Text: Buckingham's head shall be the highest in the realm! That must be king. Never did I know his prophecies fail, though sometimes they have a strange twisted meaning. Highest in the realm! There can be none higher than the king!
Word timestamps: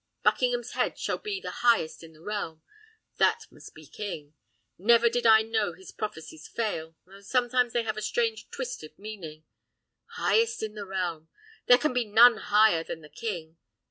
Buckingham's 0.23 0.71
head 0.71 0.97
shall 0.97 1.19
be 1.19 1.39
the 1.39 1.51
highest 1.61 2.01
in 2.01 2.13
the 2.13 2.23
realm! 2.23 2.63
That 3.17 3.45
must 3.51 3.75
be 3.75 3.85
king. 3.85 4.33
Never 4.79 5.09
did 5.09 5.27
I 5.27 5.43
know 5.43 5.73
his 5.73 5.91
prophecies 5.91 6.47
fail, 6.47 6.95
though 7.05 7.21
sometimes 7.21 7.73
they 7.73 7.83
have 7.83 7.97
a 7.97 8.01
strange 8.01 8.49
twisted 8.49 8.97
meaning. 8.97 9.43
Highest 10.15 10.63
in 10.63 10.73
the 10.73 10.87
realm! 10.87 11.29
There 11.67 11.77
can 11.77 11.93
be 11.93 12.05
none 12.05 12.37
higher 12.37 12.83
than 12.83 13.01
the 13.01 13.09
king! 13.09 13.57